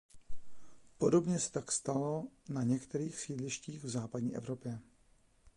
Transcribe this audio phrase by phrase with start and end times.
[0.97, 4.79] Podobně se tak stalo na některých sídlištích v západní Evropě.